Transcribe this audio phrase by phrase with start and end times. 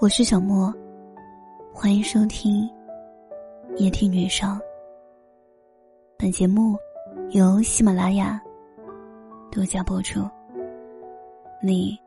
[0.00, 0.72] 我是小莫，
[1.72, 2.68] 欢迎收听
[3.76, 4.58] 夜听女生。
[6.16, 6.76] 本节目
[7.30, 8.40] 由喜马拉雅
[9.50, 10.20] 独家播出。
[11.62, 11.98] 你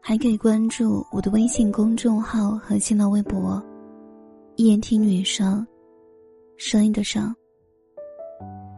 [0.00, 3.62] 还可以关注我的微信公众号和新浪微博
[4.56, 5.66] “夜听女生”，
[6.56, 7.34] 声音的声，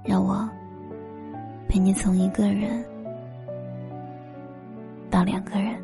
[0.04, 0.48] 让我
[1.72, 2.84] 陪你从一个人
[5.10, 5.74] 到两个人。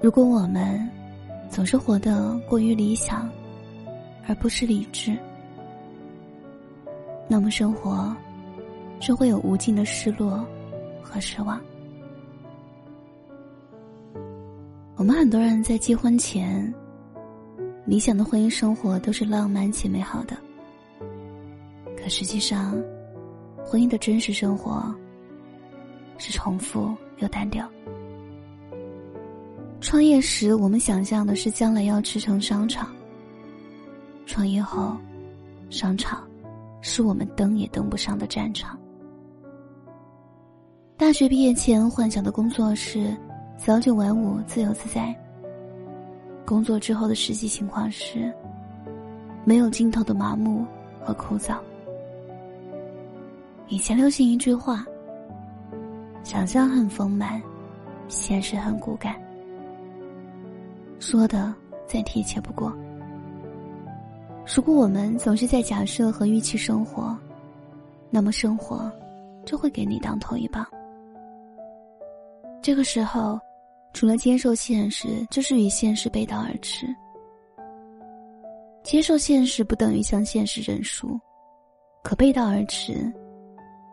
[0.00, 0.90] 如果我们
[1.48, 3.30] 总是活得过于理想，
[4.26, 5.16] 而不是理智，
[7.28, 8.12] 那么生活
[8.98, 10.44] 就会有无尽的失落
[11.00, 11.60] 和失望。
[14.96, 16.74] 我们很多人在结婚前，
[17.84, 20.36] 理想的婚姻生活都是浪漫且美好的，
[21.96, 22.80] 可实际上，
[23.66, 24.94] 婚姻的真实生活
[26.16, 27.68] 是重复又单调。
[29.80, 32.86] 创业时，我们想象的是将来要驰骋商场；
[34.26, 34.96] 创业后，
[35.68, 36.22] 商场
[36.80, 38.78] 是我们登也登不上的战场。
[40.96, 43.12] 大学毕业前幻想的工作是
[43.56, 45.12] 早九晚五、自由自在。
[46.52, 48.30] 工作之后的实际情况是
[49.42, 50.66] 没有尽头的麻木
[51.00, 51.56] 和枯燥。
[53.68, 54.84] 以前流行一句话
[56.22, 57.40] ：“想象很丰满，
[58.06, 59.16] 现实很骨感。”
[61.00, 61.54] 说的
[61.86, 62.70] 再贴切不过。
[64.54, 67.16] 如果我们总是在假设和预期生活，
[68.10, 68.92] 那么生活
[69.46, 70.66] 就会给你当头一棒。
[72.60, 73.40] 这个时候，
[73.92, 76.86] 除了接受现实，就是与现实背道而驰。
[78.82, 81.20] 接受现实不等于向现实认输，
[82.02, 83.12] 可背道而驰，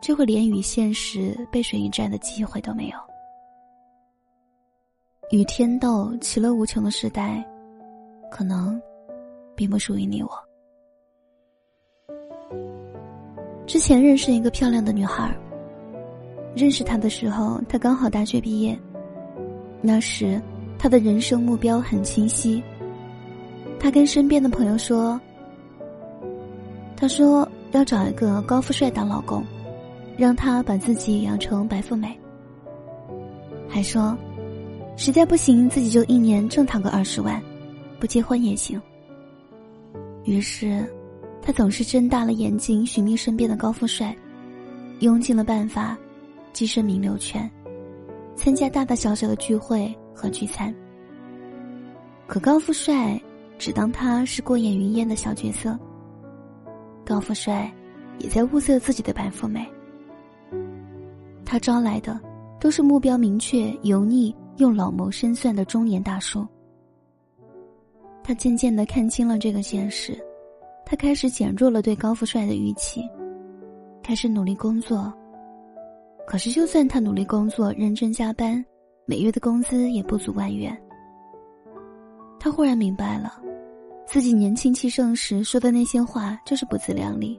[0.00, 2.98] 就会连与现实背水一战的机会都没有。
[5.30, 7.46] 与天斗、其乐无穷的时代，
[8.30, 8.80] 可能
[9.54, 10.30] 并不属于你我。
[13.64, 15.32] 之前认识一个漂亮的女孩
[16.56, 18.76] 认识她的时候，她刚好大学毕业。
[19.82, 20.40] 那时，
[20.78, 22.62] 她的人生目标很清晰。
[23.78, 25.20] 她跟身边的朋友说
[26.96, 29.44] ：“她说要找一个高富帅当老公，
[30.16, 32.18] 让他把自己养成白富美。”
[33.68, 34.16] 还说。
[34.96, 37.42] 实在不行，自己就一年挣他个二十万，
[37.98, 38.78] 不结婚也行。
[40.24, 40.84] 于是，
[41.40, 44.14] 他总是睁大了眼睛寻觅身边的高富帅，
[44.98, 45.96] 用尽了办法，
[46.52, 47.50] 跻身名流圈，
[48.42, 50.74] 参加大大小小的聚会和聚餐。
[52.26, 53.20] 可高富帅
[53.58, 55.78] 只当他是过眼云烟的小角色。
[57.04, 57.70] 高富帅
[58.18, 59.70] 也在物色自己的白富美。
[61.44, 62.18] 他招来的
[62.58, 64.34] 都是目标明确、油腻。
[64.56, 66.46] 又老谋深算的中年大叔，
[68.22, 70.18] 他渐渐的看清了这个现实，
[70.84, 73.02] 他开始减弱了对高富帅的预期，
[74.02, 75.10] 开始努力工作。
[76.26, 78.64] 可是，就算他努力工作、认真加班，
[79.04, 80.80] 每月的工资也不足万元。
[82.38, 83.42] 他忽然明白了，
[84.06, 87.38] 自己年轻气盛时说的那些话就是不自量力。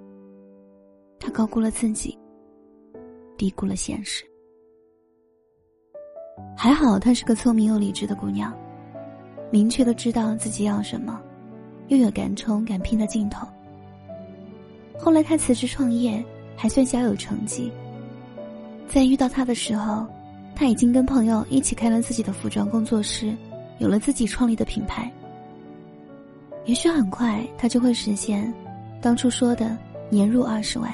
[1.19, 2.17] 他高估了自己，
[3.37, 4.25] 低估了现实。
[6.57, 8.53] 还好，她是个聪明又理智的姑娘，
[9.51, 11.21] 明确的知道自己要什么，
[11.87, 13.47] 又有敢冲敢拼的劲头。
[14.99, 16.23] 后来她辞职创业，
[16.55, 17.71] 还算小有成绩。
[18.93, 20.05] 在遇到他的时候，
[20.53, 23.33] 他已经跟朋友一起开了自己的服装工作室，
[23.77, 25.09] 有了自己创立的品牌。
[26.65, 28.53] 也许很快，他就会实现
[29.01, 29.77] 当初说的
[30.09, 30.93] 年入二十万。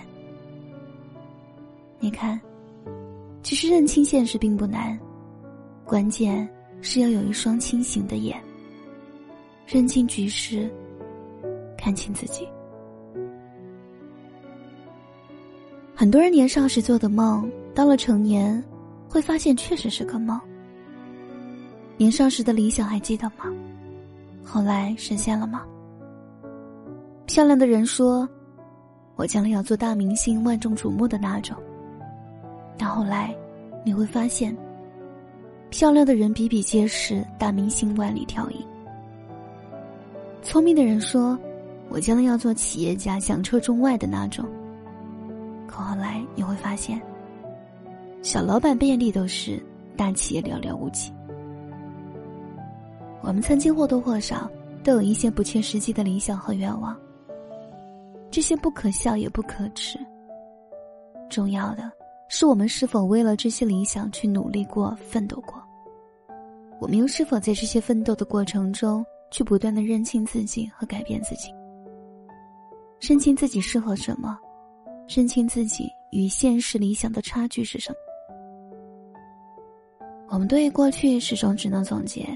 [1.99, 2.39] 你看，
[3.41, 4.97] 其实认清现实并不难。
[5.83, 6.47] 关键
[6.81, 8.39] 是要有一双清醒的眼，
[9.65, 10.71] 认清局势，
[11.75, 12.47] 看清自己。
[15.99, 18.63] 很多人年少时做的梦，到了成年，
[19.09, 20.39] 会发现确实是个梦。
[21.97, 23.51] 年少时的理想还记得吗？
[24.43, 25.63] 后来实现了吗？
[27.25, 28.29] 漂亮的人说
[29.17, 31.57] ：“我将来要做大明星，万众瞩目的那种。”
[32.77, 33.35] 但后来，
[33.83, 34.55] 你会发现。
[35.71, 38.63] 漂亮的人比比皆是，大明星万里挑一。
[40.43, 41.35] 聪明的人说
[41.89, 44.45] ：“我将来要做企业家，响彻中外的那种。”
[45.67, 46.99] 可后来你会发现，
[48.23, 49.63] 小老板遍地都是，
[49.95, 51.13] 大企业寥寥无几。
[53.21, 54.49] 我们曾经或多或少
[54.83, 56.97] 都有一些不切实际的理想和愿望。
[58.31, 59.99] 这些不可笑也不可耻。
[61.29, 61.91] 重要的
[62.29, 65.61] 是，我们是否为了这些理想去努力过、奋斗过？
[66.79, 71.49] 我们又是否在这些奋斗的过程中，去不断的认清自己和改变自己？
[72.99, 74.37] 认清自己适合什么？
[75.07, 77.97] 认清自己与现实理想的差距是什么？
[80.29, 82.27] 我们对于过去始终只能总结，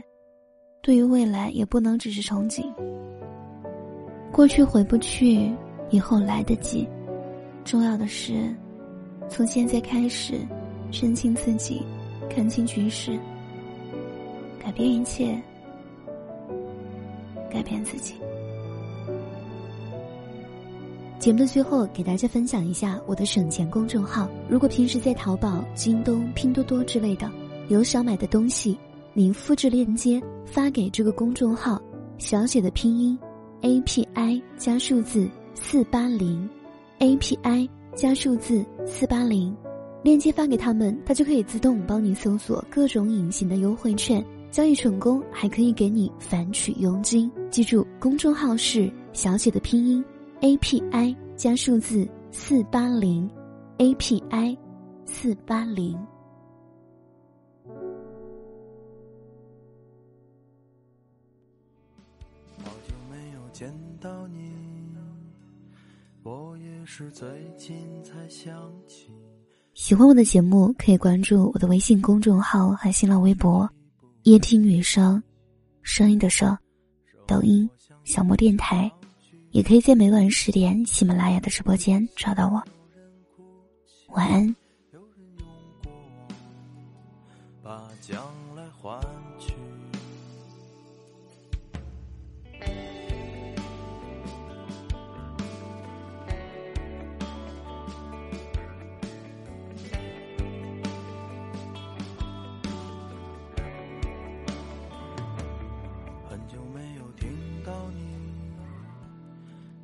[0.82, 2.66] 对于未来也不能只是憧憬。
[4.32, 5.52] 过去回不去，
[5.90, 6.88] 以后来得及。
[7.66, 8.56] 重要的是，
[9.28, 10.36] 从现在开始，
[10.92, 11.84] 认清自己，
[12.30, 13.20] 看清局势，
[14.58, 15.38] 改变一切，
[17.50, 18.16] 改变自己。
[21.22, 24.28] 节目的最后，给大家分享一下我的省钱公众号。
[24.50, 27.32] 如果平时在淘宝、京东、拼多多之类的
[27.68, 28.76] 有想买的东西，
[29.14, 31.80] 您复制链接发给这个公众号，
[32.18, 33.16] 小写的拼音
[33.62, 36.50] A P I 加数字四八零
[36.98, 39.56] ，A P I 加数字四八零，
[40.02, 47.32] 链接发给他们，他就可以自动帮你搜索各种隐形的优惠券，交易成功还可以给你返取佣金。
[47.52, 50.04] 记住，公众号是小写的拼音。
[50.42, 53.30] A P I 加数字四八零
[53.78, 54.58] ，A P I
[55.06, 55.96] 四八零。
[62.58, 64.52] 好久没有见到你，
[66.24, 68.52] 我也是最近才想
[68.88, 69.12] 起。
[69.76, 73.70] 喜欢我的节目，可以关注我的微信公众号和新浪微博
[74.26, 75.22] “夜听女生”，
[75.84, 76.58] 声音的声，
[77.28, 77.70] 抖音
[78.04, 78.92] 小莫电台。
[79.52, 82.64] 也可以在每晚十点喜马拉雅的直播间找到我。
[84.14, 84.56] 晚安。
[87.62, 88.18] 把将
[88.56, 89.00] 来还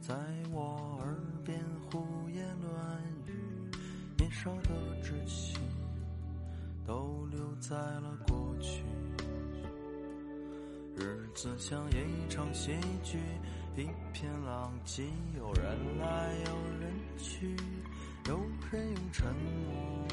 [0.07, 0.15] 在
[0.53, 1.59] 我耳边
[1.91, 3.69] 胡言乱语，
[4.17, 4.69] 年少的
[5.03, 5.57] 稚气
[6.85, 8.85] 都留在了过去。
[10.95, 12.71] 日子像一场戏
[13.03, 13.19] 剧，
[13.75, 15.03] 一片狼藉，
[15.35, 17.57] 有人来，有人去，
[18.29, 18.39] 有
[18.71, 20.07] 人用沉默。